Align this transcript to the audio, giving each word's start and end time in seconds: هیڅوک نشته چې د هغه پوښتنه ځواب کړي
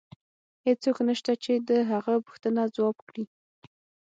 هیڅوک 0.65 0.97
نشته 1.09 1.31
چې 1.43 1.53
د 1.69 1.71
هغه 1.91 2.13
پوښتنه 2.25 2.61
ځواب 2.75 2.97
کړي 3.09 3.23